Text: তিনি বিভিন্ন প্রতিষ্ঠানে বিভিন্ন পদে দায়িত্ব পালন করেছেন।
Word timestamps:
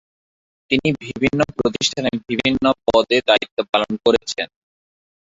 তিনি 0.71 0.89
বিভিন্ন 1.03 1.39
প্রতিষ্ঠানে 1.57 2.09
বিভিন্ন 2.29 2.63
পদে 2.85 3.17
দায়িত্ব 3.27 3.57
পালন 3.71 3.93
করেছেন। 4.05 4.47